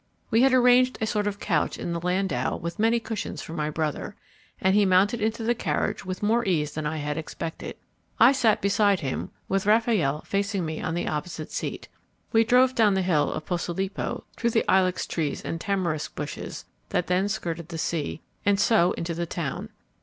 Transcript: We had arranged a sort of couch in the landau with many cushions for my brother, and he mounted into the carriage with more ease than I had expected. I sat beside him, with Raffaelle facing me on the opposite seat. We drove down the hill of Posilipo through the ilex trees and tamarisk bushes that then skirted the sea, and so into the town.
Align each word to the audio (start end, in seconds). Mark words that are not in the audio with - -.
We 0.31 0.41
had 0.41 0.51
arranged 0.51 0.97
a 0.99 1.05
sort 1.05 1.27
of 1.27 1.39
couch 1.39 1.77
in 1.77 1.93
the 1.93 1.99
landau 1.99 2.55
with 2.55 2.79
many 2.79 2.99
cushions 2.99 3.43
for 3.43 3.53
my 3.53 3.69
brother, 3.69 4.15
and 4.59 4.73
he 4.73 4.83
mounted 4.83 5.21
into 5.21 5.43
the 5.43 5.53
carriage 5.53 6.03
with 6.05 6.23
more 6.23 6.43
ease 6.43 6.71
than 6.71 6.87
I 6.87 6.97
had 6.97 7.19
expected. 7.19 7.75
I 8.19 8.31
sat 8.31 8.63
beside 8.63 9.01
him, 9.01 9.29
with 9.47 9.67
Raffaelle 9.67 10.21
facing 10.25 10.65
me 10.65 10.81
on 10.81 10.95
the 10.95 11.07
opposite 11.07 11.51
seat. 11.51 11.87
We 12.33 12.43
drove 12.43 12.73
down 12.73 12.95
the 12.95 13.03
hill 13.03 13.31
of 13.31 13.45
Posilipo 13.45 14.23
through 14.35 14.49
the 14.49 14.65
ilex 14.67 15.05
trees 15.05 15.43
and 15.43 15.61
tamarisk 15.61 16.15
bushes 16.15 16.65
that 16.89 17.05
then 17.05 17.29
skirted 17.29 17.69
the 17.69 17.77
sea, 17.77 18.21
and 18.43 18.59
so 18.59 18.93
into 18.93 19.13
the 19.13 19.27
town. 19.27 19.69